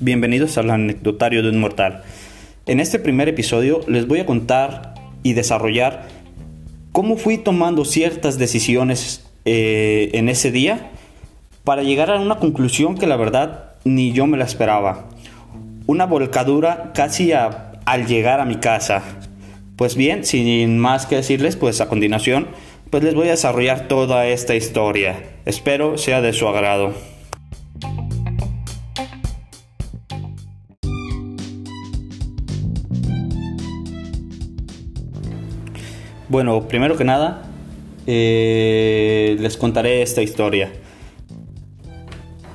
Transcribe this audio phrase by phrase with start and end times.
[0.00, 2.02] Bienvenidos al anecdotario de un mortal.
[2.66, 6.06] En este primer episodio les voy a contar y desarrollar
[6.92, 10.90] cómo fui tomando ciertas decisiones eh, en ese día
[11.64, 15.08] para llegar a una conclusión que la verdad ni yo me la esperaba.
[15.86, 19.02] Una volcadura casi al llegar a mi casa.
[19.76, 22.48] Pues bien, sin más que decirles, pues a continuación,
[22.90, 25.22] pues les voy a desarrollar toda esta historia.
[25.44, 26.94] Espero sea de su agrado.
[36.28, 37.44] Bueno, primero que nada,
[38.06, 40.72] eh, les contaré esta historia.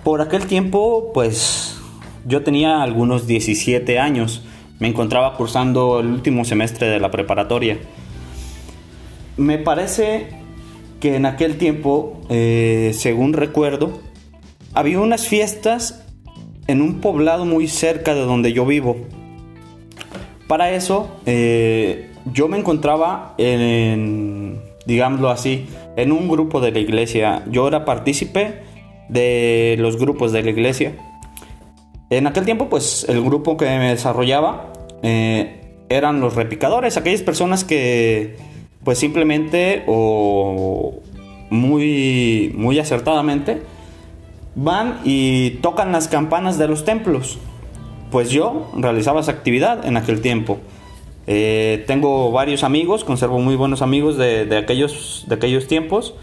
[0.03, 1.79] Por aquel tiempo, pues
[2.25, 4.43] yo tenía algunos 17 años.
[4.79, 7.77] Me encontraba cursando el último semestre de la preparatoria.
[9.41, 10.27] Me parece
[10.99, 13.99] que en aquel tiempo, eh, según recuerdo,
[14.75, 16.05] había unas fiestas
[16.67, 18.97] en un poblado muy cerca de donde yo vivo.
[20.47, 27.43] Para eso, eh, yo me encontraba en, digámoslo así, en un grupo de la iglesia.
[27.49, 28.61] Yo era partícipe
[29.09, 30.93] de los grupos de la iglesia.
[32.11, 37.63] En aquel tiempo, pues el grupo que me desarrollaba eh, eran los repicadores, aquellas personas
[37.63, 38.50] que,
[38.83, 41.01] pues simplemente o
[41.49, 43.61] muy, muy acertadamente,
[44.55, 47.37] van y tocan las campanas de los templos.
[48.09, 50.59] Pues yo realizaba esa actividad en aquel tiempo.
[51.27, 56.15] Eh, tengo varios amigos, conservo muy buenos amigos de, aquellos, de aquellos tiempos.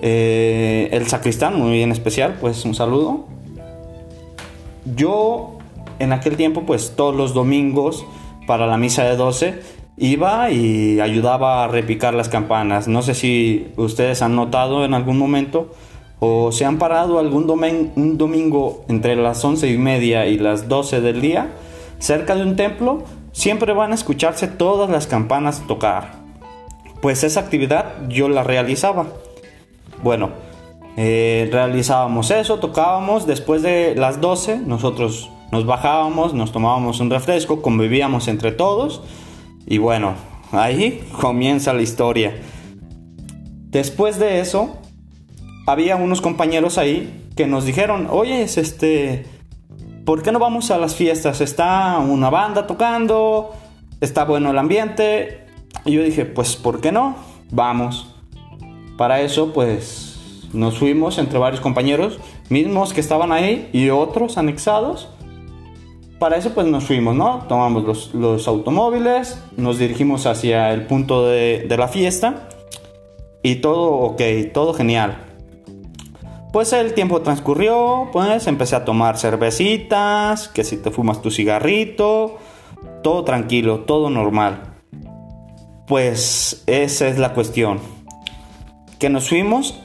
[0.00, 3.26] Eh, el sacristán, muy en especial, pues un saludo.
[4.96, 5.58] Yo
[5.98, 8.04] en aquel tiempo, pues todos los domingos
[8.46, 12.88] para la misa de 12 iba y ayudaba a repicar las campanas.
[12.88, 15.72] No sé si ustedes han notado en algún momento
[16.20, 21.00] o se han parado algún un domingo entre las once y media y las 12
[21.00, 21.50] del día
[21.98, 26.12] cerca de un templo siempre van a escucharse todas las campanas tocar.
[27.00, 29.06] Pues esa actividad yo la realizaba.
[30.02, 30.30] Bueno,
[30.96, 37.62] eh, realizábamos eso, tocábamos, después de las 12 nosotros nos bajábamos, nos tomábamos un refresco,
[37.62, 39.02] convivíamos entre todos
[39.66, 40.14] y bueno,
[40.52, 42.34] ahí comienza la historia.
[43.70, 44.78] Después de eso,
[45.66, 49.24] había unos compañeros ahí que nos dijeron, oye, este,
[50.04, 51.40] ¿por qué no vamos a las fiestas?
[51.40, 53.54] Está una banda tocando,
[54.00, 55.46] está bueno el ambiente.
[55.84, 57.16] Y yo dije, pues, ¿por qué no?
[57.50, 58.14] Vamos.
[58.98, 62.18] Para eso, pues, nos fuimos entre varios compañeros,
[62.50, 65.08] mismos que estaban ahí y otros anexados.
[66.22, 67.46] Para eso, pues, nos fuimos, ¿no?
[67.48, 72.48] Tomamos los, automóviles, nos dirigimos hacia el punto de, de la fiesta.
[73.42, 74.22] Y todo ok,
[74.54, 75.16] todo genial.
[76.52, 82.38] Pues el tiempo transcurrió, pues empecé a tomar cervecitas, que si te fumas tu cigarrito,
[83.02, 84.76] todo tranquilo, todo normal.
[85.88, 87.80] Pues esa es la cuestión.
[89.00, 89.76] Que nos fuimos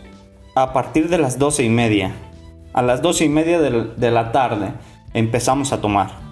[0.53, 2.13] a partir de las doce y media.
[2.73, 4.73] A las doce y media de la tarde
[5.15, 6.26] empezamos a tomar.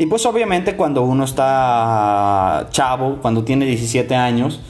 [0.00, 4.60] Y pues obviamente cuando uno está chavo, cuando tiene 17 años,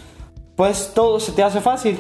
[0.56, 1.98] pues todo se te hace fácil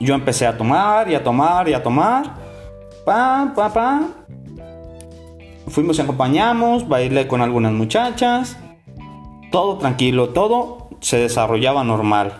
[0.00, 2.34] yo empecé a tomar y a tomar y a tomar.
[3.04, 4.12] Pam, pam, pam.
[5.68, 8.56] Fuimos y acompañamos, bailé con algunas muchachas.
[9.50, 12.34] Todo tranquilo, todo se desarrollaba normal.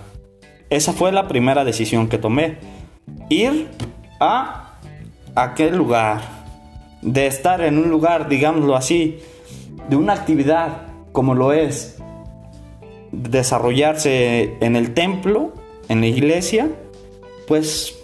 [0.71, 2.59] Esa fue la primera decisión que tomé.
[3.29, 3.71] Ir
[4.21, 4.75] a
[5.35, 6.21] aquel lugar.
[7.03, 9.21] De estar en un lugar, digámoslo así,
[9.89, 11.99] de una actividad como lo es
[13.13, 15.53] desarrollarse en el templo,
[15.89, 16.69] en la iglesia,
[17.47, 17.95] pues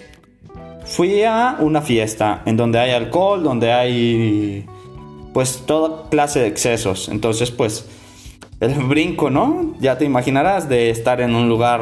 [0.85, 4.67] fui a una fiesta en donde hay alcohol, donde hay
[5.33, 7.09] pues toda clase de excesos.
[7.09, 7.89] Entonces pues
[8.61, 9.75] el brinco, ¿no?
[9.81, 11.81] Ya te imaginarás de estar en un lugar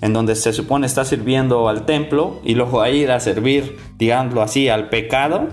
[0.00, 4.42] en donde se supone está sirviendo al templo y luego a ir a servir, digámoslo
[4.42, 5.48] así, al pecado.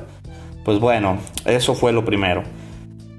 [0.66, 2.44] Pues bueno, eso fue lo primero.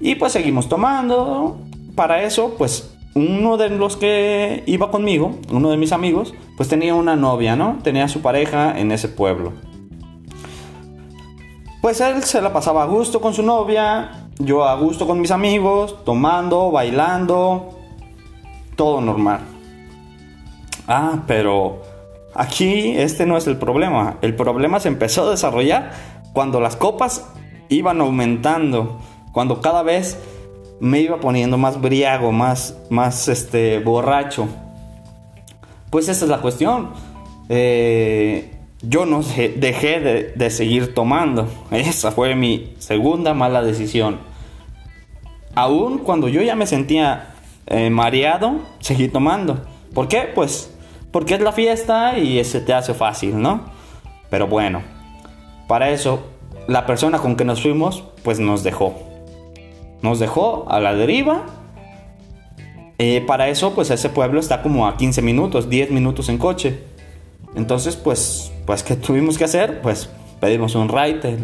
[0.01, 1.59] Y pues seguimos tomando.
[1.95, 6.95] Para eso, pues uno de los que iba conmigo, uno de mis amigos, pues tenía
[6.95, 7.77] una novia, ¿no?
[7.83, 9.53] Tenía su pareja en ese pueblo.
[11.81, 15.31] Pues él se la pasaba a gusto con su novia, yo a gusto con mis
[15.31, 17.69] amigos, tomando, bailando,
[18.75, 19.41] todo normal.
[20.87, 21.81] Ah, pero
[22.33, 24.17] aquí este no es el problema.
[24.21, 25.91] El problema se empezó a desarrollar
[26.33, 27.27] cuando las copas
[27.69, 28.99] iban aumentando,
[29.31, 30.17] cuando cada vez
[30.79, 34.47] me iba poniendo más briago, más, más este, borracho.
[35.89, 36.89] Pues esa es la cuestión.
[37.49, 38.51] Eh,
[38.81, 41.47] yo no dejé de, seguir tomando.
[41.71, 44.19] Esa fue mi segunda mala decisión.
[45.53, 47.35] Aún cuando yo ya me sentía
[47.67, 49.61] eh, mareado, seguí tomando.
[49.93, 50.29] ¿Por qué?
[50.33, 50.73] Pues
[51.11, 53.65] porque es la fiesta y se te hace fácil, ¿no?
[54.29, 54.81] Pero bueno,
[55.67, 56.23] para eso
[56.67, 59.10] la persona con que nos fuimos, pues nos dejó.
[60.01, 61.45] Nos dejó a la deriva.
[62.97, 66.79] Eh, para eso, pues ese pueblo está como a 15 minutos, 10 minutos en coche.
[67.55, 69.81] Entonces, pues, pues, ¿qué tuvimos que hacer?
[69.81, 70.09] Pues
[70.39, 71.37] pedimos un ride,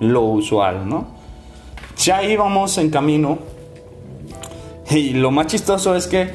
[0.00, 1.06] lo usual, ¿no?
[1.98, 3.38] Ya íbamos en camino.
[4.90, 6.30] Y lo más chistoso es que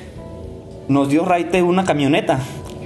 [0.88, 2.40] nos dio raite una camioneta.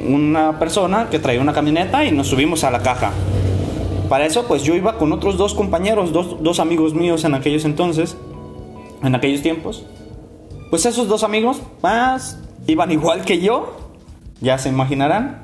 [0.08, 3.12] Una persona que traía una camioneta y nos subimos a la caja.
[4.10, 7.66] Para eso, pues yo iba con otros dos compañeros, dos, dos amigos míos en aquellos
[7.66, 8.16] entonces,
[9.04, 9.86] en aquellos tiempos.
[10.70, 13.78] Pues esos dos amigos más iban igual que yo,
[14.42, 15.44] ya se imaginarán.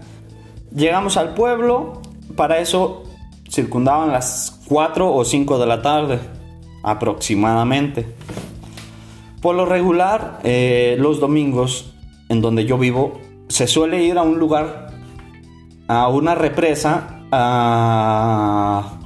[0.76, 2.02] Llegamos al pueblo,
[2.36, 3.04] para eso
[3.50, 6.20] circundaban las 4 o 5 de la tarde,
[6.84, 8.06] aproximadamente.
[9.42, 11.94] Por lo regular, eh, los domingos
[12.30, 14.88] en donde yo vivo, se suele ir a un lugar,
[15.88, 19.00] a una represa, a,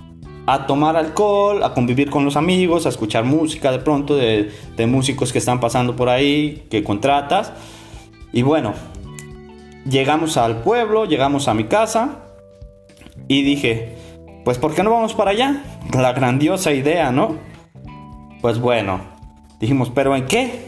[0.66, 5.34] tomar alcohol, a convivir con los amigos, a escuchar música de pronto de, de músicos
[5.34, 7.52] que están pasando por ahí, que contratas.
[8.32, 8.74] Y bueno,
[9.90, 12.20] llegamos al pueblo, llegamos a mi casa
[13.28, 13.96] y dije,
[14.46, 15.64] pues ¿por qué no vamos para allá?
[15.94, 17.36] La grandiosa idea, ¿no?
[18.42, 19.02] Pues bueno,
[19.60, 20.68] dijimos, ¿pero en qué?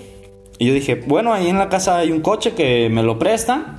[0.58, 3.79] Y yo dije, bueno, ahí en la casa hay un coche que me lo prestan.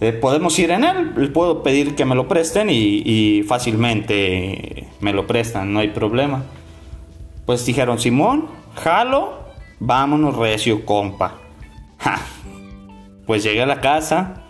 [0.00, 5.12] Eh, podemos ir en él, le puedo pedir que me lo presten y, fácilmente me
[5.12, 6.42] lo prestan, no hay problema.
[7.46, 9.38] Pues dijeron, Simón, jalo,
[9.78, 11.34] vámonos recio, compa.
[13.26, 14.42] Pues llegué a la casa,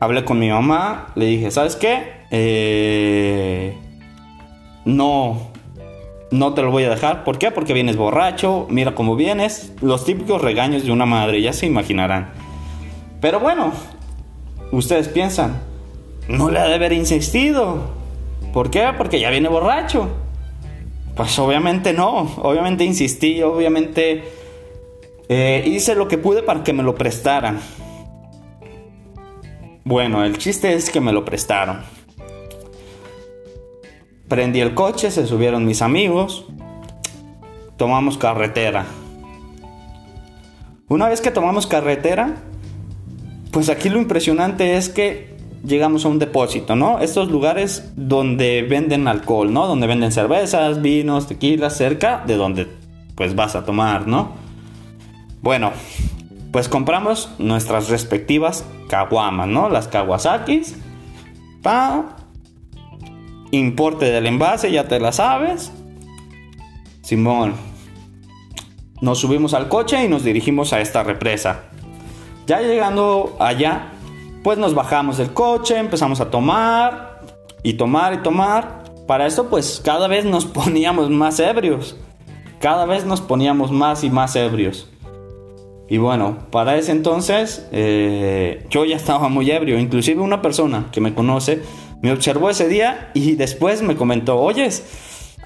[0.00, 2.24] hablé con mi mamá, le dije, ¿sabes qué?
[2.30, 3.76] Eh,
[4.86, 5.50] no,
[6.30, 7.24] no te lo voy a dejar.
[7.24, 7.50] ¿Por qué?
[7.50, 9.74] Porque vienes borracho, mira cómo vienes.
[9.82, 12.30] Los típicos regaños de una madre, ya se imaginarán.
[13.20, 13.72] Pero bueno,
[14.72, 15.60] ustedes piensan,
[16.28, 17.94] no le ha de haber insistido.
[18.52, 18.88] ¿Por qué?
[18.96, 20.08] Porque ya viene borracho.
[21.14, 24.24] Pues obviamente no, obviamente insistí, obviamente
[25.28, 27.60] eh, hice lo que pude para que me lo prestaran.
[29.84, 31.80] Bueno, el chiste es que me lo prestaron.
[34.28, 36.44] Prendí el coche, se subieron mis amigos,
[37.76, 38.84] tomamos carretera.
[40.88, 42.34] Una vez que tomamos carretera,
[43.56, 46.98] pues aquí lo impresionante es que llegamos a un depósito, ¿no?
[46.98, 49.66] Estos lugares donde venden alcohol, ¿no?
[49.66, 52.68] Donde venden cervezas, vinos, tequilas, cerca de donde
[53.14, 54.32] pues vas a tomar, ¿no?
[55.40, 55.72] Bueno,
[56.52, 59.70] pues compramos nuestras respectivas caguamas, ¿no?
[59.70, 60.76] Las Kawasakis.
[61.62, 62.14] Pa.
[63.52, 65.72] Importe del envase, ya te la sabes.
[67.00, 67.54] Simón.
[69.00, 71.65] Nos subimos al coche y nos dirigimos a esta represa.
[72.46, 73.92] Ya llegando allá,
[74.44, 77.20] pues nos bajamos del coche, empezamos a tomar
[77.62, 78.84] y tomar y tomar.
[79.06, 81.96] Para eso pues cada vez nos poníamos más ebrios.
[82.60, 84.88] Cada vez nos poníamos más y más ebrios.
[85.88, 89.78] Y bueno, para ese entonces eh, yo ya estaba muy ebrio.
[89.78, 91.62] Inclusive una persona que me conoce
[92.02, 94.84] me observó ese día y después me comentó, oyes,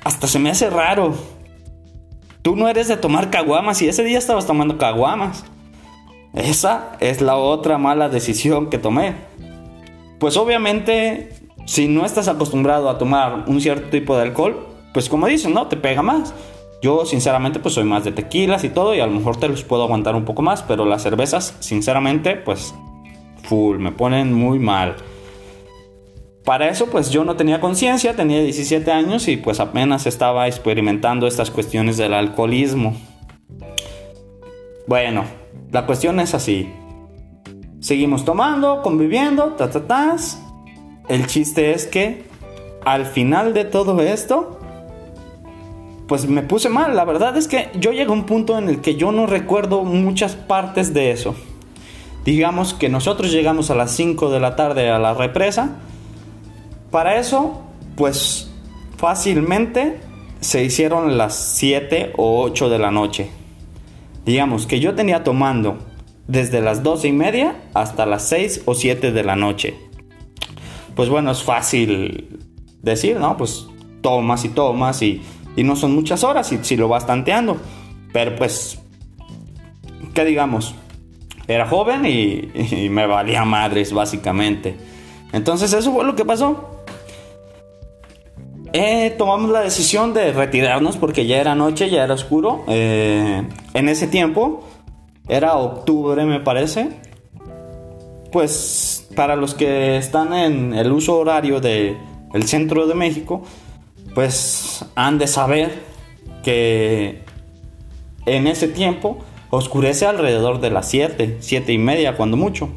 [0.05, 1.15] hasta se me hace raro.
[2.43, 5.45] Tú no eres de tomar caguamas y ese día estabas tomando caguamas.
[6.35, 9.15] Esa es la otra mala decisión que tomé.
[10.19, 11.31] Pues obviamente,
[11.67, 15.67] si no estás acostumbrado a tomar un cierto tipo de alcohol, pues como dicen, ¿no?
[15.67, 16.35] Te pega más.
[16.83, 19.65] Yo sinceramente pues soy más de tequilas y todo y a lo mejor te los
[19.65, 22.75] puedo aguantar un poco más, pero las cervezas sinceramente pues
[23.43, 24.97] full, me ponen muy mal.
[26.45, 31.27] Para eso pues yo no tenía conciencia, tenía 17 años y pues apenas estaba experimentando
[31.27, 32.97] estas cuestiones del alcoholismo.
[34.87, 35.25] Bueno,
[35.73, 36.73] la cuestión es así.
[37.81, 40.17] Seguimos tomando, conviviendo, ta ta ta.
[41.09, 42.25] El chiste es que
[42.85, 44.59] al final de todo esto
[46.11, 46.97] pues me puse mal.
[46.97, 49.85] La verdad es que yo llegué a un punto en el que yo no recuerdo
[49.85, 51.37] muchas partes de eso.
[52.25, 55.77] Digamos que nosotros llegamos a las 5 de la tarde a la represa.
[56.91, 57.63] Para eso,
[57.95, 58.51] pues
[58.97, 60.01] fácilmente
[60.41, 63.31] se hicieron las 7 o 8 de la noche.
[64.25, 65.79] Digamos que yo tenía tomando
[66.27, 69.75] desde las 12 y media hasta las 6 o 7 de la noche.
[70.95, 72.39] Pues bueno, es fácil
[72.83, 73.37] decir, ¿no?
[73.37, 73.67] Pues
[74.03, 75.23] tomas y tomas y
[75.57, 77.59] y no son muchas horas si, lo vas tanteando.
[78.13, 78.79] Pero pues,
[80.15, 80.75] ¿qué digamos?
[81.47, 84.77] Era joven y, me valía madres, básicamente.
[85.33, 86.83] Entonces eso fue lo que pasó.
[88.73, 92.65] eh, tomamos la decisión de retirarnos porque ya era noche, ya era oscuro.
[92.69, 93.43] Eh,
[93.75, 94.65] en ese tiempo,
[95.29, 96.89] era octubre me parece.
[98.33, 101.97] Pues para los que están en el uso horario del
[102.33, 103.43] el centro de México,
[104.15, 105.83] pues han de saber
[106.45, 107.25] que
[108.27, 109.19] en ese tiempo
[109.51, 112.69] oscurece alrededor de las 7, 7 y media cuando mucho.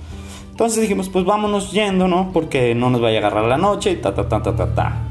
[0.52, 2.32] Entonces dijimos, pues vámonos yendo, ¿no?
[2.32, 5.02] Porque no nos vaya a agarrar la noche y ta, ta, ta, ta, ta, ta.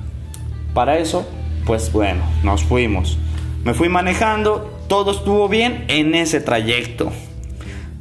[0.75, 1.27] Para eso,
[1.67, 3.19] pues bueno, nos fuimos.
[3.65, 7.11] Me fui manejando, todo estuvo bien en ese trayecto.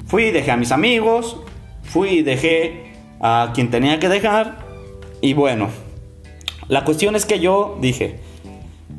[0.07, 1.37] Fui y dejé a mis amigos,
[1.83, 4.57] fui y dejé a quien tenía que dejar.
[5.21, 5.69] Y bueno,
[6.67, 8.19] la cuestión es que yo dije,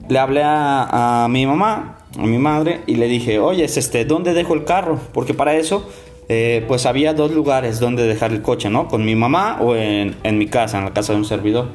[0.08, 4.54] le hablé a, mi mamá, a mi madre, y le dije, oye, este, ¿dónde dejo
[4.54, 4.98] el carro?
[5.12, 5.86] Porque para eso,
[6.30, 8.88] eh, pues había dos lugares donde dejar el coche, ¿no?
[8.88, 11.68] Con mi mamá o en, en mi casa, en la casa de un servidor.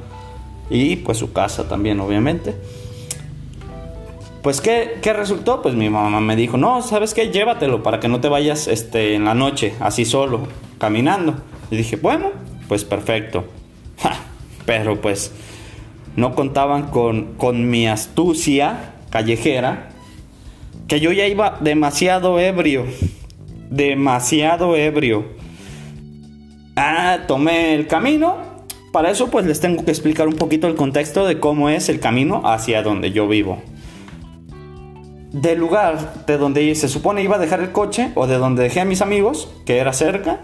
[0.71, 2.55] Y pues su casa también, obviamente.
[4.47, 5.61] Pues ¿qué, ¿qué, resultó?
[5.61, 7.31] Pues mi mamá me dijo, no, ¿sabes qué?
[7.31, 11.35] Llévatelo para que no te vayas este, en la noche, así solo, caminando.
[11.69, 12.31] Y dije, bueno,
[12.69, 13.43] pues perfecto.
[14.65, 15.33] pero pues
[16.15, 19.89] no contaban con, con mi astucia callejera,
[20.87, 22.85] que yo ya iba demasiado ebrio,
[23.69, 25.25] demasiado ebrio.
[26.77, 28.37] Ah, tomé el camino.
[28.93, 31.99] Para eso pues les tengo que explicar un poquito el contexto de cómo es el
[31.99, 33.61] camino hacia donde yo vivo.
[35.31, 38.81] Del lugar de donde se supone iba a dejar el coche o de donde dejé
[38.81, 40.39] a mis amigos, que era cerca,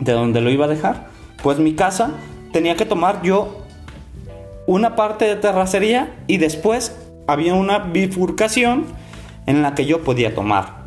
[0.00, 1.06] de donde lo iba a dejar,
[1.42, 2.10] pues mi casa
[2.52, 3.64] tenía que tomar yo
[4.66, 8.86] una parte de terracería y después había una bifurcación
[9.46, 10.82] en la que yo podía tomar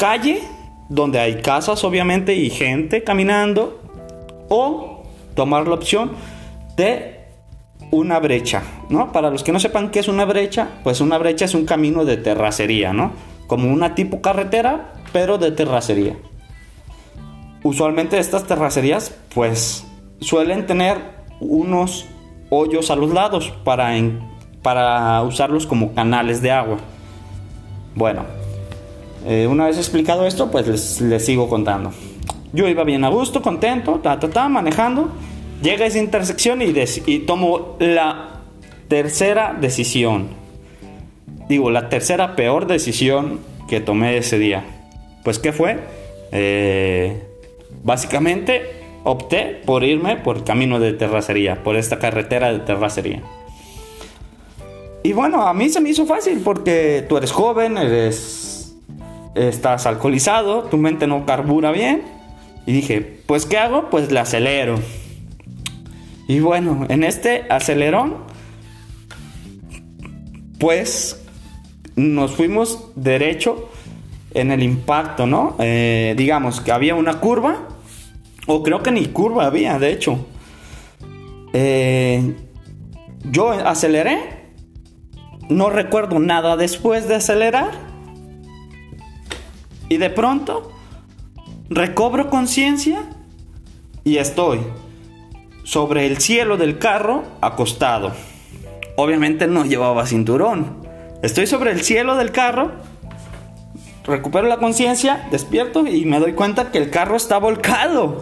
[0.00, 0.40] calle,
[0.88, 3.82] donde hay casas obviamente y gente caminando,
[4.48, 6.12] o tomar la opción
[6.74, 7.19] de
[7.90, 9.12] una brecha, ¿no?
[9.12, 12.04] Para los que no sepan qué es una brecha, pues una brecha es un camino
[12.04, 13.12] de terracería, ¿no?
[13.46, 16.16] Como una tipo carretera, pero de terracería.
[17.62, 19.86] Usualmente estas terracerías, pues,
[20.20, 20.98] suelen tener
[21.40, 22.06] unos
[22.48, 23.92] hoyos a los lados para,
[24.62, 26.78] para usarlos como canales de agua.
[27.94, 28.24] Bueno,
[29.26, 31.92] eh, una vez explicado esto, pues les, sigo contando.
[32.52, 35.10] Yo iba bien a gusto, contento, ta, ta, ta, manejando.
[35.62, 38.40] Llega esa intersección y, tomo la
[38.88, 40.28] tercera decisión.
[41.48, 44.64] Digo, la tercera peor decisión que tomé ese día.
[45.22, 45.78] Pues, ¿qué fue?
[46.32, 47.22] Eh,
[47.82, 48.62] básicamente
[49.04, 53.22] opté por irme por camino de terracería, por esta carretera de terracería.
[55.02, 58.76] Y bueno, a mí se me hizo fácil porque tú eres joven, eres
[59.34, 62.02] estás alcoholizado, tu mente no carbura bien.
[62.66, 63.88] Y dije, pues ¿qué hago?
[63.90, 64.78] Pues le acelero.
[66.30, 68.18] Y bueno, en este acelerón,
[70.60, 71.20] pues
[71.96, 73.68] nos fuimos derecho
[74.32, 75.56] en el impacto, ¿no?
[75.58, 77.66] Eh, digamos que había una curva
[78.46, 80.24] o creo que ni curva había, de hecho.
[81.52, 82.36] Eh,
[83.24, 84.52] yo aceleré.
[85.48, 87.72] No recuerdo nada después de acelerar.
[89.88, 90.70] Y de pronto
[91.70, 93.02] recobro conciencia
[94.04, 94.60] y estoy
[95.70, 98.10] sobre el cielo del carro acostado.
[98.96, 100.84] Obviamente no llevaba cinturón.
[101.22, 102.72] Estoy sobre el cielo del carro,
[104.04, 108.18] recupero la conciencia, despierto y me doy cuenta que el carro está volcado.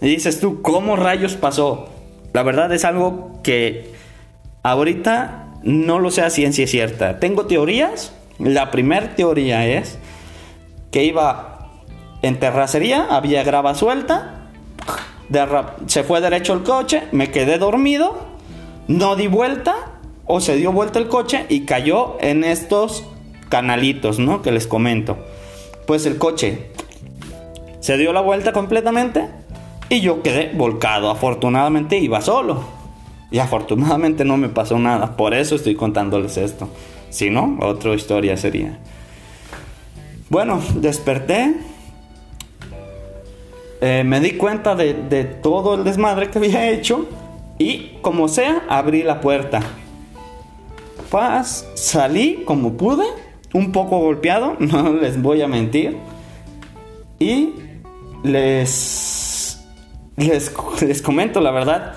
[0.00, 1.88] Y dices tú, ¿cómo rayos pasó?
[2.32, 3.92] La verdad es algo que
[4.62, 7.18] ahorita no lo sé a ciencia cierta.
[7.18, 8.14] Tengo teorías.
[8.38, 9.98] La primera teoría es
[10.92, 11.72] que iba
[12.22, 14.43] en terracería, había grava suelta,
[15.86, 18.16] se fue derecho el coche, me quedé dormido,
[18.88, 19.74] no di vuelta
[20.26, 23.04] o se dio vuelta el coche y cayó en estos
[23.48, 24.42] canalitos, ¿no?
[24.42, 25.16] Que les comento.
[25.86, 26.70] Pues el coche
[27.80, 29.28] se dio la vuelta completamente
[29.88, 31.10] y yo quedé volcado.
[31.10, 32.64] Afortunadamente iba solo.
[33.30, 35.16] Y afortunadamente no me pasó nada.
[35.16, 36.68] Por eso estoy contándoles esto.
[37.10, 38.78] Si no, otra historia sería.
[40.30, 41.54] Bueno, desperté.
[43.86, 47.06] Eh, me di cuenta de, de todo el desmadre que había hecho.
[47.58, 49.60] Y como sea, abrí la puerta.
[51.10, 53.04] Paz, salí como pude.
[53.52, 55.98] Un poco golpeado, no les voy a mentir.
[57.18, 57.50] Y
[58.22, 59.14] les
[60.16, 61.94] les, comento la verdad,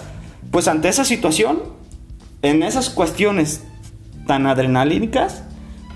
[0.51, 1.60] pues ante esa situación,
[2.41, 3.63] en esas cuestiones
[4.25, 5.44] tan adrenalínicas,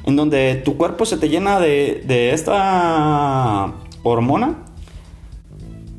[0.05, 4.55] en donde tu cuerpo se te llena de, de esta hormona,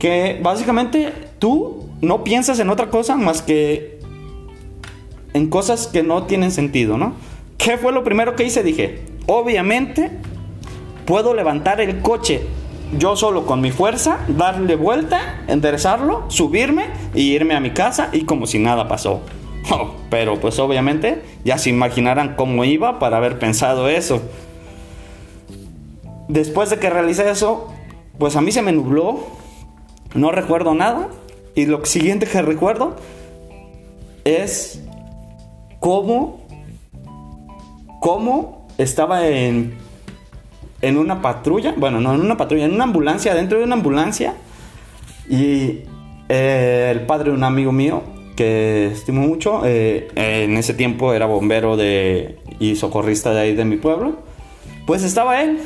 [0.02, 4.00] que básicamente tú no piensas en otra cosa más que
[5.32, 7.14] en cosas que no tienen sentido, ¿no?
[7.56, 8.64] ¿Qué fue lo primero que hice?
[8.64, 10.10] Dije, obviamente
[11.06, 12.42] puedo levantar el coche
[12.98, 18.22] yo solo con mi fuerza, darle vuelta, enderezarlo, subirme y irme a mi casa y
[18.24, 19.20] como si nada pasó.
[19.70, 24.20] Oh, pero pues obviamente ya se imaginarán cómo iba para haber pensado eso.
[26.26, 27.72] Después de que realicé eso,
[28.18, 29.20] pues a mí se me nubló,
[30.14, 31.08] no recuerdo nada
[31.54, 32.96] y lo siguiente que recuerdo
[34.24, 34.82] es
[35.80, 36.40] cómo,
[38.00, 39.74] cómo estaba en,
[40.80, 44.34] en una patrulla, bueno, no en una patrulla, en una ambulancia, dentro de una ambulancia.
[45.28, 45.80] Y
[46.28, 48.02] eh, el padre de un amigo mío,
[48.36, 53.64] que estimo mucho, eh, en ese tiempo era bombero de, y socorrista de ahí de
[53.64, 54.16] mi pueblo,
[54.86, 55.58] pues estaba él.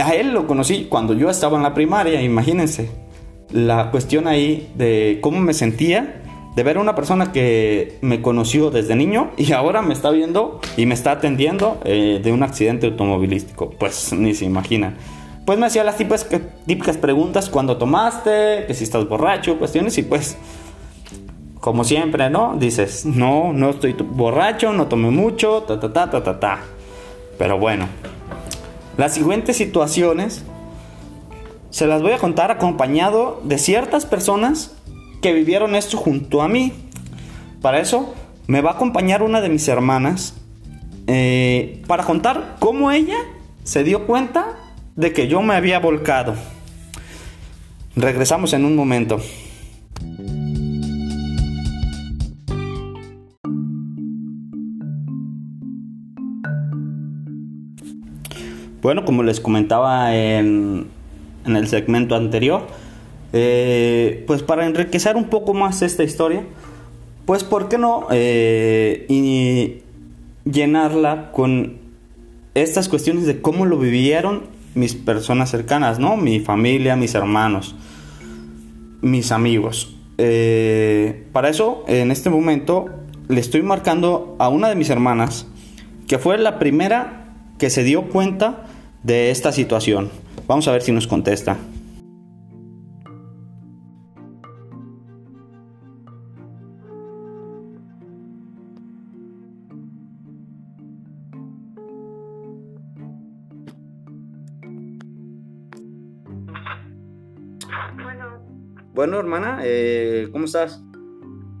[0.00, 2.90] A él lo conocí cuando yo estaba en la primaria, imagínense.
[3.50, 6.22] La cuestión ahí de cómo me sentía
[6.54, 10.60] de ver a una persona que me conoció desde niño y ahora me está viendo
[10.76, 13.70] y me está atendiendo eh, de un accidente automovilístico.
[13.70, 14.94] Pues ni se imagina.
[15.44, 20.36] Pues me hacía las típicas, preguntas cuando tomaste, que si estás borracho, cuestiones y pues
[21.60, 22.56] como siempre, ¿no?
[22.56, 26.60] Dices, no, no estoy borracho, no tomé mucho, ta, ta, ta, ta, ta, ta.
[27.36, 27.86] Pero bueno,
[28.96, 30.44] las siguientes situaciones
[31.70, 34.72] se las voy a contar acompañado de ciertas personas
[35.22, 36.72] que vivieron esto junto a mí.
[37.62, 38.14] Para eso
[38.46, 40.34] me va a acompañar una de mis hermanas
[41.06, 43.18] eh, para contar cómo ella
[43.64, 44.56] se dio cuenta
[44.96, 46.34] de que yo me había volcado.
[47.96, 49.20] Regresamos en un momento.
[58.82, 60.88] Bueno, como les comentaba en,
[61.44, 62.66] en el segmento anterior,
[63.32, 66.44] eh, pues para enriquecer un poco más esta historia,
[67.26, 69.82] pues ¿por qué no eh, y
[70.50, 71.78] llenarla con
[72.54, 74.42] estas cuestiones de cómo lo vivieron
[74.74, 76.16] mis personas cercanas, ¿no?
[76.16, 77.76] Mi familia, mis hermanos,
[79.00, 79.96] mis amigos.
[80.18, 82.86] Eh, para eso, en este momento,
[83.28, 85.46] le estoy marcando a una de mis hermanas,
[86.08, 87.19] que fue la primera
[87.60, 88.64] que se dio cuenta
[89.02, 90.10] de esta situación.
[90.46, 91.58] Vamos a ver si nos contesta.
[108.94, 110.82] Bueno, hermana, eh, ¿cómo estás?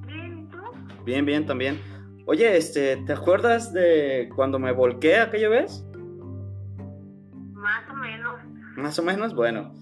[0.06, 0.58] Bien, ¿y tú?
[1.04, 1.78] Bien, bien, también.
[2.26, 5.84] Oye, este, ¿te acuerdas de cuando me volqué aquella vez?
[8.90, 9.72] Más o menos, bueno.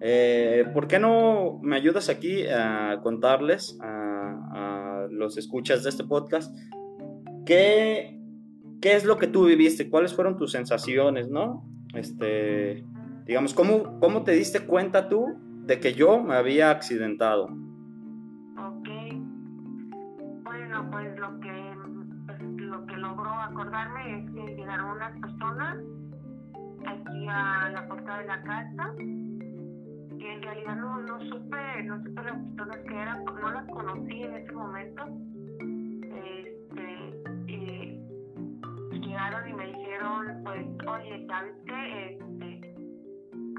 [0.00, 6.50] Eh, ¿Por qué no me ayudas aquí a contarles a, los escuchas de este podcast
[7.44, 8.18] qué,
[8.80, 9.90] qué es lo que tú viviste?
[9.90, 11.68] ¿Cuáles fueron tus sensaciones, no?
[11.92, 12.86] Este,
[13.26, 15.26] digamos, ¿cómo, cómo te diste cuenta tú
[15.66, 17.44] de que yo me había accidentado.
[17.44, 18.88] Ok.
[20.42, 25.33] Bueno, pues lo que, lo que logró acordarme es que llegaron unas personas
[27.28, 32.38] a la puerta de la casa que en realidad no, no supe, no supe las
[32.38, 35.04] personas que eran, no las conocí en ese momento.
[36.16, 37.14] Este,
[38.92, 42.18] llegaron y me dijeron, pues, oye, ¿sabes qué?
[42.20, 42.74] Este,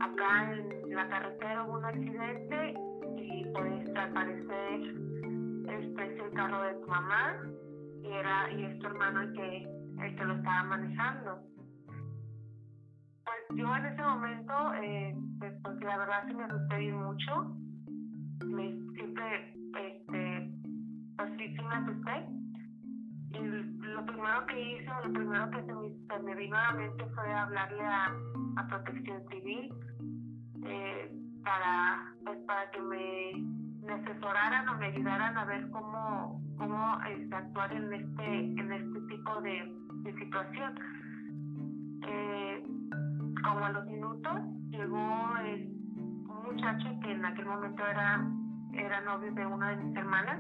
[0.01, 2.73] acá en la carretera hubo un accidente
[3.17, 4.81] y pues al parecer
[5.69, 7.37] este es el carro de tu mamá
[8.03, 9.67] y era y es tu hermano el que
[10.01, 11.39] el que lo estaba manejando
[13.25, 17.55] pues yo en ese momento eh, pues, la verdad sí me asusté mucho
[18.45, 20.51] me, siempre este
[21.17, 22.25] pues sí, sí me asusté
[23.33, 27.33] y lo primero que hice lo primero que se me, vino a la mente fue
[27.33, 28.13] hablarle a,
[28.57, 29.73] a protección civil
[30.67, 31.11] eh,
[31.43, 37.71] para, pues, para que me, asesoraran o me ayudaran a ver cómo, cómo este, actuar
[37.71, 39.71] en este, en este tipo de,
[40.19, 40.79] situación.
[42.07, 42.54] Eh,
[43.45, 48.25] como a los minutos llegó un muchacho que en aquel momento era,
[48.73, 50.39] era novio de una de mis hermanas,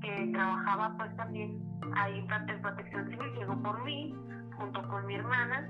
[0.00, 1.62] que trabajaba pues también
[1.94, 4.14] ahí en protección civil, llegó por mí
[4.58, 5.68] junto con mi hermana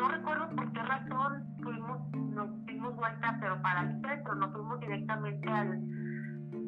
[0.00, 4.80] no recuerdo por qué razón fuimos, nos dimos vuelta, pero para el centro, no fuimos
[4.80, 5.78] directamente al,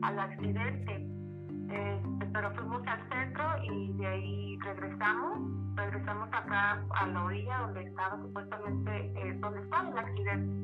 [0.03, 1.09] al accidente.
[1.71, 3.09] Este, pero fuimos al
[3.63, 5.39] y de ahí regresamos,
[5.75, 10.63] regresamos acá a la orilla donde estaba supuestamente, eh, donde estaba el accidente.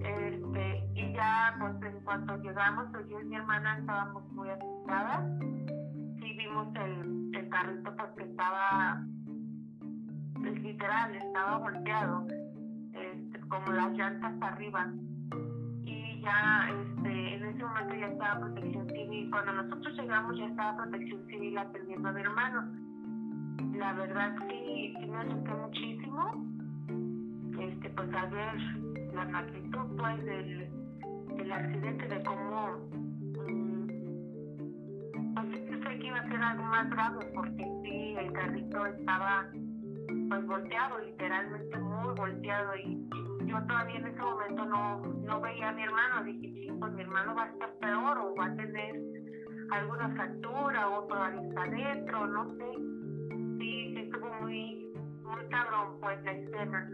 [0.00, 5.38] Este, y ya, pues en cuanto llegamos, pues yo y mi hermana estábamos muy asustadas.
[6.20, 9.04] Sí vimos el, carrito pues que estaba,
[10.46, 12.26] es literal, estaba volteado,
[12.92, 14.90] este, como las llantas arriba.
[16.22, 19.28] Ya, este, en ese momento ya estaba protección civil.
[19.30, 22.72] Cuando nosotros llegamos ya estaba protección civil atendiendo a mi hermano.
[23.74, 26.46] La verdad sí, sí me asusté muchísimo.
[27.58, 28.54] Este, pues al ver
[29.14, 30.70] la magnitud pues del,
[31.36, 32.88] del accidente, de cómo
[33.48, 33.86] mm,
[35.34, 39.46] pues pensé que iba a ser algo más grave porque sí, el carrito estaba
[40.28, 43.08] pues volteado, literalmente muy volteado y
[43.52, 47.02] yo todavía en ese momento no, no veía a mi hermano, dije, sí, pues mi
[47.02, 48.96] hermano va a estar peor o va a tener
[49.70, 52.64] alguna fractura o todavía está adentro, no sé.
[53.58, 56.90] Sí, sí estuvo muy, muy cabrón pues la escena.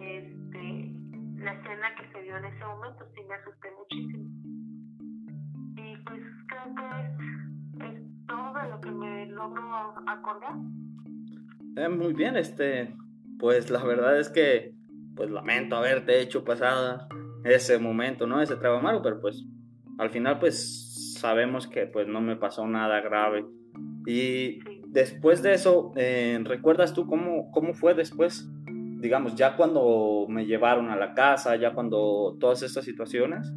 [0.00, 0.92] Este,
[1.36, 4.24] la escena que se dio en ese momento sí me asusté muchísimo.
[5.76, 10.56] Y pues creo que es, es todo de lo que me logro acordar.
[11.76, 12.92] Eh, muy bien, este,
[13.38, 14.75] pues la verdad es que,
[15.16, 17.08] pues lamento haberte hecho pasada
[17.44, 18.40] ese momento, ¿no?
[18.40, 19.44] Ese trago amargo, pero pues
[19.98, 23.46] al final pues sabemos que pues no me pasó nada grave.
[24.06, 28.48] Y después de eso, eh, ¿recuerdas tú cómo, cómo fue después?
[29.00, 33.52] Digamos, ya cuando me llevaron a la casa, ya cuando todas estas situaciones.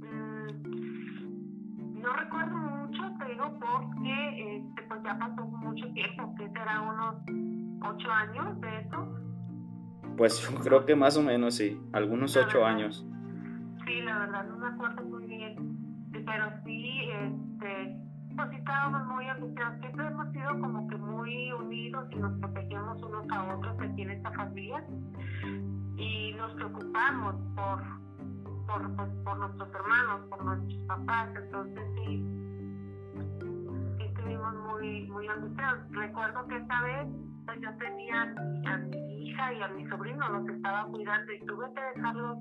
[0.00, 0.40] Mm,
[2.00, 7.16] no recuerdo mucho, te digo, porque este, pues ya pasó mucho tiempo, que será unos
[7.82, 9.15] ocho años de eso.
[10.16, 12.74] Pues yo creo que más o menos sí, algunos La ocho verdad.
[12.74, 13.06] años.
[13.86, 17.96] Sí, la verdad no me acuerdo muy bien, pero sí, este,
[18.34, 19.78] pues sí estábamos muy asociados.
[19.80, 24.10] Siempre hemos sido como que muy unidos y nos protegemos unos a otros aquí en
[24.10, 24.82] esta familia
[25.96, 27.82] y nos preocupamos por,
[28.66, 31.28] por, pues, por nuestros hermanos, por nuestros papás.
[31.36, 32.26] Entonces sí,
[33.98, 35.78] sí estuvimos muy, muy angustiados.
[35.90, 37.06] Recuerdo que esta vez
[37.54, 41.80] yo tenía a mi, hija y a mi sobrino, los estaba cuidando y tuve que
[41.94, 42.38] dejarlos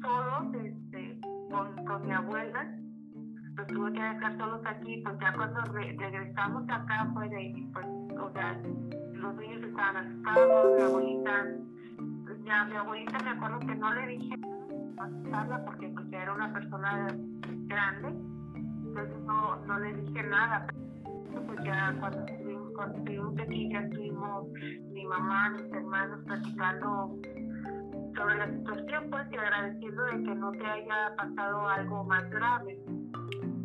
[0.00, 2.66] solos este, con, con mi abuela.
[3.56, 7.86] Los tuve que dejar solos aquí, pues ya cuando re- regresamos acá, pues, de, pues,
[8.20, 8.52] o sea,
[9.12, 11.44] los niños estaban asustados, mi abuelita,
[12.24, 16.22] pues, ya mi abuelita me acuerdo que no le dije nada, asustarla porque pues ya
[16.22, 17.06] era una persona
[17.66, 18.08] grande,
[18.56, 20.66] entonces no, no le dije nada.
[21.46, 22.24] Pues ya cuando
[22.74, 24.48] cuando estuvimos aquí, ya estuvimos
[24.92, 27.18] mi mamá, mis hermanos platicando
[28.16, 32.78] sobre la situación, pues, y agradeciendo de que no te haya pasado algo más grave.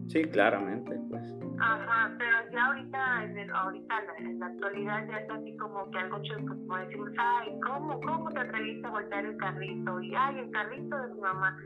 [0.07, 1.39] Sí, claramente, pues.
[1.59, 5.57] Ajá, pero ya ahorita, en, el, ahorita en la, en la actualidad ya es así
[5.57, 10.01] como que algo chusco, como decimos, ay, ¿cómo, cómo te atreviste a voltear el carrito?
[10.01, 11.57] Y ay, el carrito de mi mamá.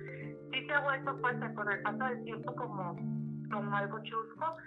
[0.51, 2.95] Sí se ha vuelto pues con el paso del tiempo como,
[3.51, 4.57] como algo chusco,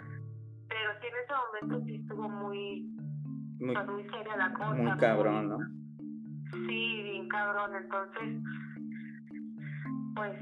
[0.77, 1.35] pero sí en ese
[1.73, 2.83] momento sí estuvo muy,
[3.61, 4.75] Muy, pues, muy seria la cosa.
[4.75, 5.59] muy cabrón, ¿no?
[6.67, 8.43] Sí, bien cabrón, entonces,
[10.15, 10.39] pues,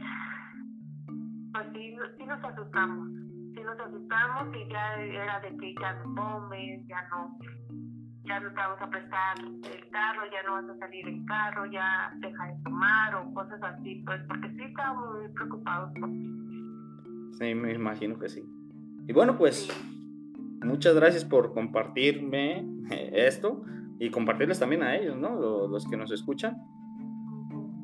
[1.52, 3.08] pues sí, sí nos asustamos,
[3.54, 7.38] sí nos asustamos y ya era de que ya no tomes, ya no,
[8.24, 11.66] ya no te vamos a prestar el carro, ya no vas a salir en carro,
[11.66, 16.30] ya deja de tomar o cosas así, pues, porque sí estábamos muy preocupados por ti.
[17.38, 18.42] Sí, me imagino que sí.
[19.06, 19.68] Y bueno, pues
[20.64, 23.62] muchas gracias por compartirme eh, esto
[23.98, 25.34] y compartirles también a ellos, ¿no?
[25.38, 26.56] Lo- Los, que nos escuchan.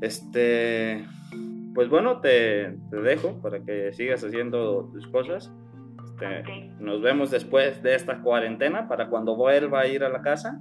[0.00, 1.04] Este,
[1.74, 5.52] pues bueno, te, te dejo para que sigas haciendo tus cosas.
[6.20, 10.60] Este, nos vemos después de esta cuarentena para cuando vuelva a ir a la casa.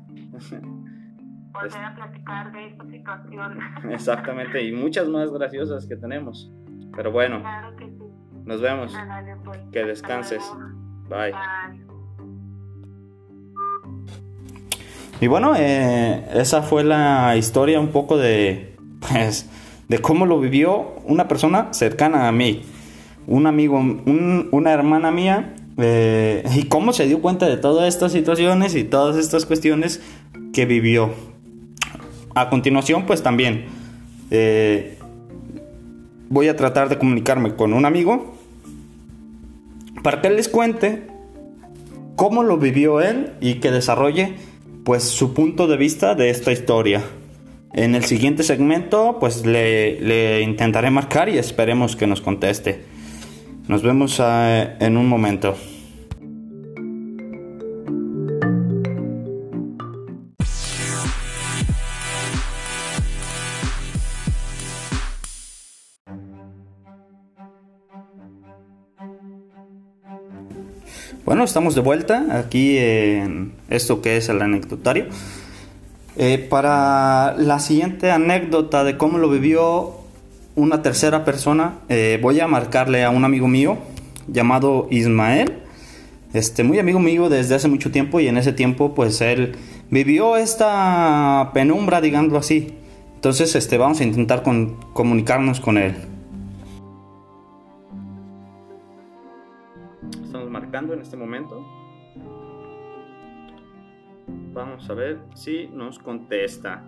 [1.51, 3.59] Volver a platicar de esta situación.
[3.91, 6.51] Exactamente, y muchas más graciosas que tenemos.
[6.95, 7.97] Pero bueno, claro que sí.
[8.45, 8.95] nos vemos.
[9.45, 9.59] Pues.
[9.71, 10.43] Que descanses.
[11.09, 11.33] Bye.
[15.21, 18.75] Y bueno, eh, esa fue la historia un poco de,
[19.07, 19.47] pues,
[19.87, 22.61] de cómo lo vivió una persona cercana a mí,
[23.27, 28.11] un amigo, un- una hermana mía, eh, y cómo se dio cuenta de todas estas
[28.11, 30.01] situaciones y todas estas cuestiones
[30.53, 31.11] que vivió.
[32.35, 33.65] A continuación, pues también
[34.31, 34.97] eh,
[36.29, 38.35] voy a tratar de comunicarme con un amigo
[40.03, 41.07] para que les cuente
[42.15, 44.35] cómo lo vivió él y que desarrolle
[44.89, 47.03] pues su punto de vista de esta historia.
[47.73, 52.85] En el siguiente segmento pues le, intentaré marcar y esperemos que nos conteste.
[53.67, 55.55] Nos vemos eh, en un momento.
[71.29, 75.05] Bueno, estamos de vuelta aquí en esto que es el anecdotario.
[76.17, 79.91] Eh, para la siguiente anécdota de cómo lo vivió
[80.55, 83.77] una tercera persona, eh, voy a marcarle a un amigo mío
[84.27, 85.59] llamado Ismael.
[86.33, 89.51] Este, muy amigo mío desde hace mucho tiempo y en ese tiempo pues él
[89.91, 92.73] vivió esta penumbra, digámoslo así.
[93.13, 94.41] Entonces este, vamos a intentar
[94.93, 95.93] comunicarnos con él.
[100.71, 101.65] En este momento.
[104.53, 106.83] Vamos a ver si nos contesta.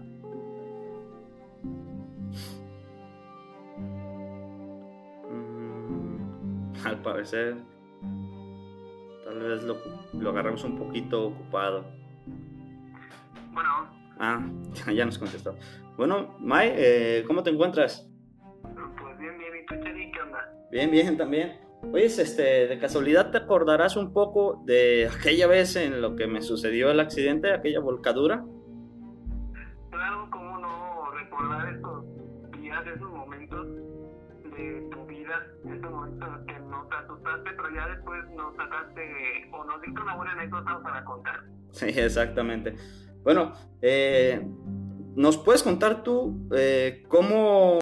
[5.27, 7.55] Mm, al parecer,
[9.25, 9.77] tal vez lo,
[10.13, 11.85] lo agarramos un poquito ocupado.
[13.51, 13.89] Bueno.
[14.19, 14.45] Ah,
[14.93, 15.57] ya nos contestó.
[15.97, 18.07] Bueno, Mai, eh, ¿cómo te encuentras?
[18.61, 19.53] Pues bien, bien.
[19.59, 20.53] ¿Y tú, Chedi, qué onda?
[20.71, 21.60] Bien, bien, también.
[21.83, 26.41] Oye, este, de casualidad te acordarás un poco de aquella vez en lo que me
[26.41, 28.45] sucedió el accidente, aquella volcadura.
[29.89, 32.05] Claro, cómo no recordar esos
[32.61, 33.67] días, esos momentos
[34.55, 39.63] de tu vida, esos momentos que no te asustaste, pero ya después nos sacaste o
[39.65, 41.43] nos diste una buena anécdota para contar.
[41.71, 42.75] Sí, exactamente.
[43.23, 44.47] Bueno, eh,
[45.15, 47.79] ¿nos puedes contar tú eh, cómo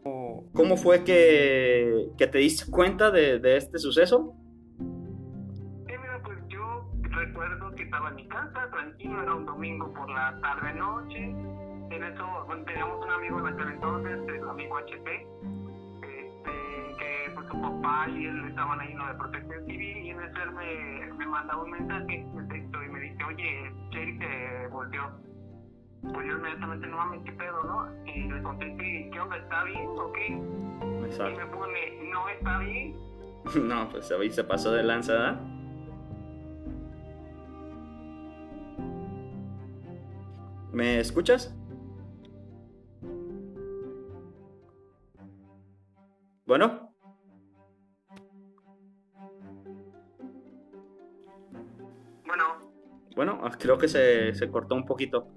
[0.59, 4.35] ¿Cómo fue que, que te diste cuenta de, de, este suceso?
[5.87, 10.37] Mira, pues yo recuerdo que estaba en mi casa, tranquilo, era un domingo por la
[10.41, 11.17] tarde-noche.
[11.17, 15.27] En eso, bueno, teníamos un amigo en aquel entonces, el amigo HP,
[16.03, 16.51] este,
[16.99, 20.21] que pues su papá y él estaban ahí en lo de protección civil y en
[20.21, 24.67] eso él me, me mandaba un mensaje de texto y me dice, oye, Cherry te
[24.67, 25.09] volteó
[26.01, 28.05] pues yo inmediatamente no mames, qué pedo, ¿no?
[28.05, 29.38] Y le contesté, ¿qué onda?
[29.38, 31.05] ¿Está bien o qué?
[31.05, 31.31] Exacto.
[31.31, 32.95] Y me pone, no está bien.
[33.67, 35.41] no, pues ahí se pasó de lanza, ¿verdad?
[40.71, 41.53] ¿Me escuchas?
[46.45, 46.93] Bueno.
[52.25, 52.43] Bueno.
[53.15, 55.27] Bueno, ah, creo que se, se cortó un poquito.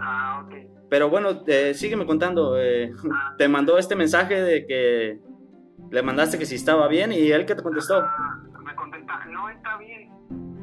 [0.00, 0.54] Ah, ok.
[0.88, 2.58] Pero bueno, eh, sígueme contando.
[2.58, 3.34] Eh, ah.
[3.38, 5.20] te mandó este mensaje de que
[5.90, 8.00] le mandaste que si estaba bien y él que te contestó.
[8.00, 10.10] Ah, me contesta, no está bien.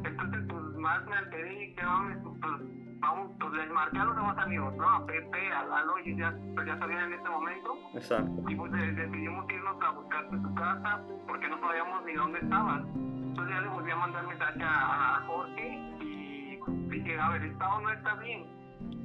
[0.04, 2.52] Entonces, pues más me alteré y que vamos, pues,
[3.00, 4.88] vamos, pues les marqué a los demás amigos, ¿no?
[4.88, 7.78] A Pepe, a Lalo, y ya, pues, ya sabían en este momento.
[7.94, 8.42] Exacto.
[8.48, 12.82] Y pues decidimos irnos a buscarte tu casa porque no sabíamos ni dónde estabas.
[12.94, 15.68] Entonces ya le volví a mandar mensaje a, a Jorge
[16.00, 16.58] y
[16.90, 18.57] dije, a ver, ¿está o no está bien?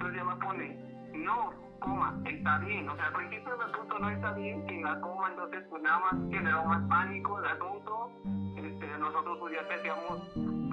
[0.04, 0.76] Entonces ya me pone,
[1.14, 2.90] no, coma, está bien.
[2.90, 6.00] O sea, al principio me puso no está bien, que la coma, entonces pues nada
[6.00, 8.12] más generó más pánico el asunto.
[8.58, 10.20] Este, nosotros pues ya te habíamos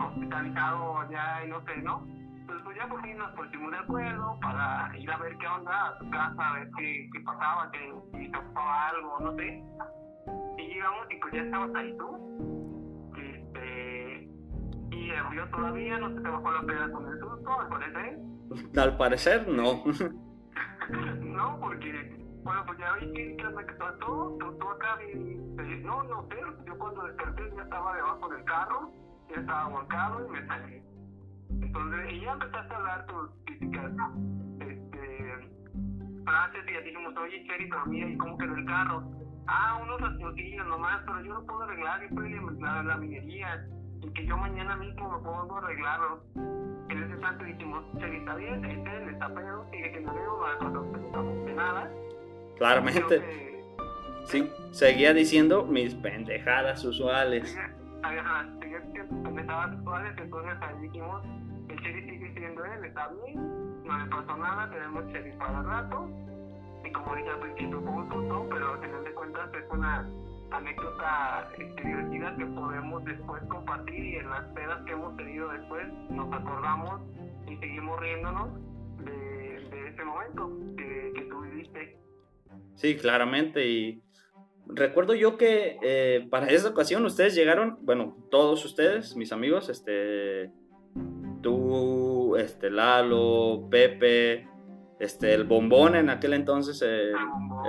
[0.04, 2.04] hospitalizado ya y no sé, ¿no?
[2.08, 5.86] Entonces pues ya por fin nos pusimos de acuerdo para ir a ver qué onda
[5.86, 9.62] a tu casa, a ver qué, qué pasaba, que si ocupaba algo, no sé.
[10.58, 12.59] Y llegamos y pues ya estabas ahí tú.
[15.00, 18.18] Este, y yo todavía no se te bajó la peda con el susto, al parecer.
[18.76, 19.84] Al parecer, no.
[21.20, 24.38] no, porque, bueno, pues ya vi que, que me trató,
[24.72, 26.36] acá bien, no, no sé,
[26.66, 28.92] yo cuando desperté ya estaba debajo del carro,
[29.30, 30.82] ya estaba volcado y me salí.
[31.62, 33.92] Entonces, y ya empezaste a hablar tus típicas
[34.60, 35.50] este,
[36.24, 39.10] frases y ya dijimos, oye, Cherry, pero mira, ¿y cómo quedó el carro?
[39.46, 43.66] Ah, unos rasposillos nomás, pero yo no puedo arreglar, yo en la, la minería,
[44.02, 48.64] y que yo mañana mismo me puedo arreglarlo en ese instante dijimos, se está bien,
[48.64, 51.90] este está pedo, sigue siendo vivo, no de nada.
[52.58, 53.62] Claramente.
[54.24, 57.50] sí, seguía diciendo mis pendejadas usuales.
[58.02, 61.22] Seguía diciendo pendejadas usuales, entonces ahí dijimos,
[61.68, 66.08] el sheriff sigue siendo él, está bien, no le pasó nada, tenemos sheriff para rato.
[66.84, 70.08] Y como dije al principio, fue un susto, pero al final de cuentas es una
[70.52, 75.86] anécdota este, divertida que podemos después compartir y en las pedas que hemos tenido después
[76.10, 77.00] nos acordamos
[77.46, 78.48] y seguimos riéndonos
[79.04, 81.98] de, de ese momento que, que, tú viviste.
[82.74, 83.66] Sí, claramente.
[83.66, 84.02] Y
[84.66, 90.50] recuerdo yo que eh, para esa ocasión ustedes llegaron, bueno, todos ustedes, mis amigos, este,
[91.42, 94.48] tú, este, Lalo, Pepe,
[94.98, 97.12] este, el bombón en aquel entonces, eh,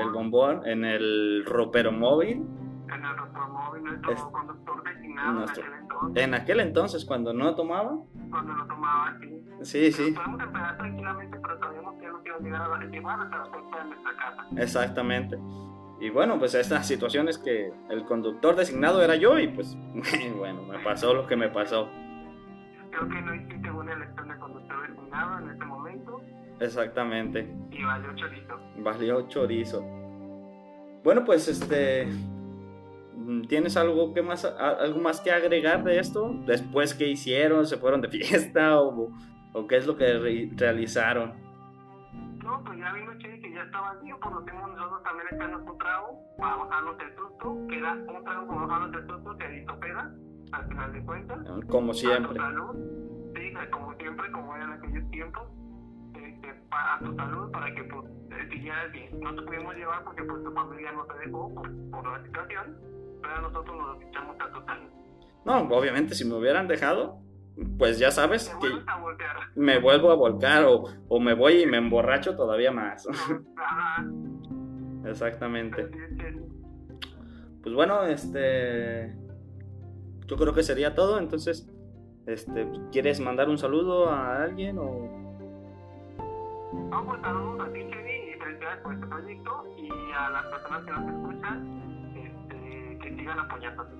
[0.02, 2.44] el bombón en el ropero móvil
[2.94, 6.24] en el automóvil, nuestro conductor designado nuestro, en aquel entonces.
[6.24, 7.98] En aquel entonces, cuando no tomaba.
[8.30, 9.42] Cuando no tomaba, sí.
[9.62, 10.12] Sí, sí.
[10.12, 13.52] Podemos empezar tranquilamente, pero sabíamos que no iba a llegar a la llevar hasta la
[13.52, 14.48] puerta de nuestra casa.
[14.58, 15.40] Exactamente.
[16.00, 19.78] Y bueno, pues esta situación es que el conductor designado era yo y pues
[20.38, 21.90] bueno, me pasó lo que me pasó.
[22.90, 26.22] creo que no hiciste buena elección de conductor designado en este momento.
[26.60, 27.56] Exactamente.
[27.70, 28.60] Y valió chorizo.
[28.78, 29.82] Valió chorizo.
[31.04, 32.08] Bueno, pues este.
[33.48, 36.34] ¿Tienes algo, que más, algo más que agregar de esto?
[36.46, 37.66] Después, ¿qué hicieron?
[37.66, 38.80] ¿Se fueron de fiesta?
[38.80, 39.12] ¿O,
[39.54, 41.34] o qué es lo que realizaron?
[42.44, 45.62] No, pues ya vino Chile que ya estaba bien, por lo que nosotros también echamos
[45.62, 49.62] un trago para bajarnos el susto, que era un trago para bajarnos el susto que
[49.62, 50.16] hizo peda,
[50.52, 51.40] al final de cuentas.
[51.70, 52.32] Como siempre.
[52.32, 52.76] A tu salud,
[53.36, 55.44] sí, como siempre, como era en aquellos tiempos,
[56.16, 58.06] este, para tu salud, para que pues,
[58.50, 59.20] siguieras bien.
[59.20, 62.78] No te pudimos llevar porque pues tu familia no te dejó por, por la situación,
[63.22, 64.02] pero nosotros nos.
[65.44, 67.20] No, obviamente, si me hubieran dejado,
[67.78, 68.68] pues ya sabes que
[69.56, 73.08] me vuelvo a volcar o, o, me voy y me emborracho todavía más.
[75.06, 75.90] Exactamente.
[77.64, 79.16] Pues bueno, este
[80.28, 81.68] yo creo que sería todo, entonces
[82.26, 85.22] este ¿quieres mandar un saludo a alguien o
[86.74, 90.84] no, pues saludos a ti, Chevy, y felicidades por este proyecto y a las personas
[90.84, 91.91] que nos escuchan,
[93.32, 93.96] sigan apoyándote.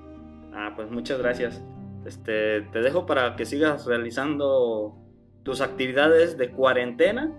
[0.54, 1.64] Ah, pues muchas gracias.
[2.06, 4.98] Este, te dejo para que sigas realizando
[5.44, 7.32] tus actividades de cuarentena.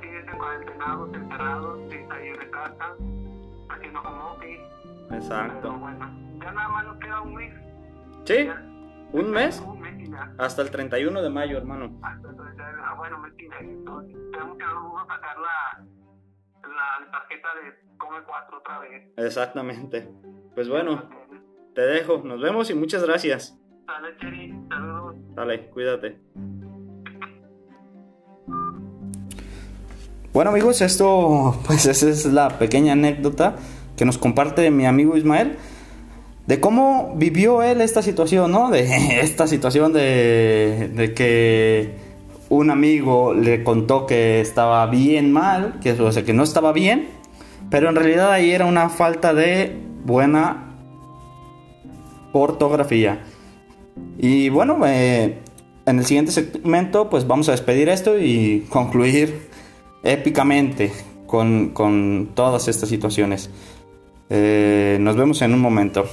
[0.00, 2.94] Sí, de cuarentenados, encerrados, sin salir de casa,
[3.68, 5.14] haciendo home office.
[5.14, 5.60] Exacto.
[5.62, 7.54] Pero bueno, ya nada más nos queda un mes.
[8.24, 8.48] ¿Sí?
[9.12, 9.60] ¿Un mes?
[9.66, 10.32] Un mes y ya.
[10.38, 11.98] Hasta el 31 de mayo, hermano.
[12.02, 13.70] Hasta el 31, ah, bueno, mes y medio.
[13.70, 15.86] Entonces, tenemos que vamos a sacar la,
[16.68, 19.12] la tarjeta de Come 4 otra vez.
[19.16, 20.08] Exactamente.
[20.54, 21.08] Pues bueno
[21.76, 22.22] te dejo.
[22.24, 23.56] Nos vemos y muchas gracias.
[23.86, 24.54] Dale, Cheri.
[24.68, 25.16] Saludos.
[25.34, 26.18] Dale, cuídate.
[30.32, 33.56] Bueno amigos, esto pues esa es la pequeña anécdota
[33.96, 35.56] que nos comparte mi amigo Ismael
[36.46, 38.70] de cómo vivió él esta situación, ¿no?
[38.70, 42.05] De esta situación de, de que
[42.48, 47.08] un amigo le contó que estaba bien mal, que, que no estaba bien,
[47.70, 50.76] pero en realidad ahí era una falta de buena
[52.32, 53.20] ortografía.
[54.18, 55.38] Y bueno, eh,
[55.86, 59.48] en el siguiente segmento pues vamos a despedir esto y concluir
[60.02, 60.92] épicamente
[61.26, 63.50] con, con todas estas situaciones.
[64.28, 66.04] Eh, nos vemos en un momento.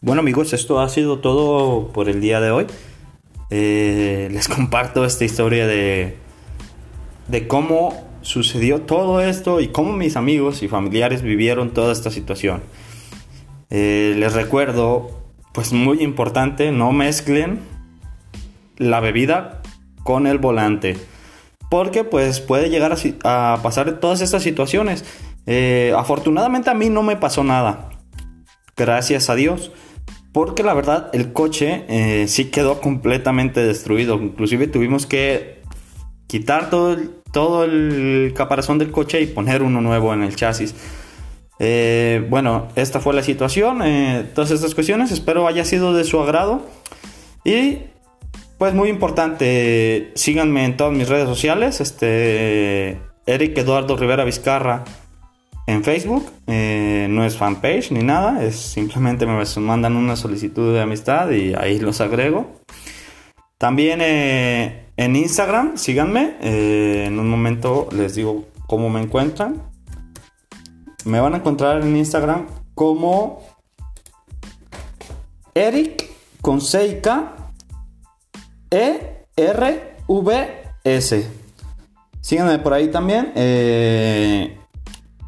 [0.00, 2.66] Bueno amigos, esto ha sido todo por el día de hoy.
[3.50, 6.16] Eh, les comparto esta historia de,
[7.26, 12.62] de cómo sucedió todo esto y cómo mis amigos y familiares vivieron toda esta situación.
[13.70, 15.10] Eh, les recuerdo,
[15.52, 17.58] pues muy importante, no mezclen
[18.76, 19.62] la bebida
[20.04, 20.96] con el volante.
[21.70, 25.04] Porque pues puede llegar a, pasar todas estas situaciones.
[25.46, 27.90] Eh, afortunadamente a mí no me pasó nada.
[28.76, 29.72] Gracias a Dios.
[30.32, 34.16] Porque la verdad el coche eh, sí quedó completamente destruido.
[34.16, 35.62] Inclusive tuvimos que
[36.26, 40.74] quitar todo el, todo el caparazón del coche y poner uno nuevo en el chasis.
[41.58, 43.80] Eh, bueno, esta fue la situación.
[43.82, 46.66] Eh, todas estas cuestiones espero haya sido de su agrado.
[47.44, 47.78] Y
[48.58, 51.80] pues muy importante, síganme en todas mis redes sociales.
[51.80, 54.84] Este, Eric Eduardo Rivera Vizcarra
[55.68, 56.24] en Facebook.
[56.46, 61.54] Eh, no es fanpage ni nada, es simplemente me mandan una solicitud de amistad y
[61.54, 62.54] ahí los agrego.
[63.58, 66.36] También eh, en Instagram, síganme.
[66.40, 69.62] Eh, en un momento les digo cómo me encuentran.
[71.04, 73.46] Me van a encontrar en Instagram como
[75.54, 76.06] Eric
[76.40, 76.60] con
[78.70, 80.48] E R V
[80.84, 81.30] S.
[82.22, 83.32] Síganme por ahí también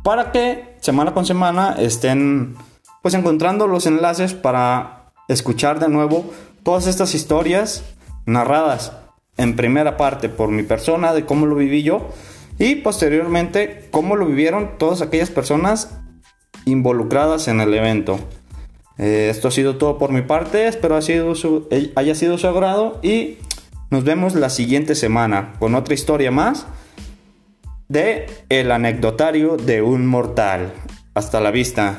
[0.03, 2.57] para que semana con semana estén
[3.03, 6.25] pues encontrando los enlaces para escuchar de nuevo
[6.63, 7.85] todas estas historias
[8.27, 8.93] narradas
[9.37, 12.09] en primera parte por mi persona de cómo lo viví yo
[12.59, 15.97] y posteriormente cómo lo vivieron todas aquellas personas
[16.67, 18.19] involucradas en el evento.
[18.99, 20.99] Eh, esto ha sido todo por mi parte, espero
[21.71, 23.39] eh, haya sido su agrado y
[23.89, 26.67] nos vemos la siguiente semana con otra historia más
[27.91, 30.73] de El anecdotario de un mortal.
[31.13, 31.99] Hasta la vista.